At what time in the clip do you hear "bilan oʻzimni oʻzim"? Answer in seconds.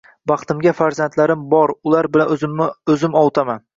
2.17-3.19